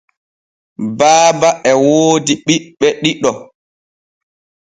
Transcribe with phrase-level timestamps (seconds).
[0.97, 3.31] Baaba e woodi ɓiɓɓe ɗiɗo.